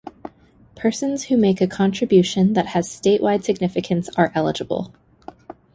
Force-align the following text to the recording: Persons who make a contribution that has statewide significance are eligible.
Persons 0.75 1.25
who 1.25 1.37
make 1.37 1.61
a 1.61 1.67
contribution 1.67 2.53
that 2.53 2.65
has 2.69 2.89
statewide 2.89 3.43
significance 3.43 4.09
are 4.17 4.31
eligible. 4.33 4.95